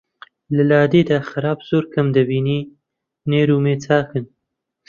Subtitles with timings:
[0.55, 2.61] لە لادێدا خراب زۆر کەم دەبینی
[3.31, 4.25] نێر و مێ چاکن